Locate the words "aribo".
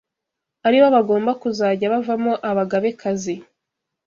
0.67-0.87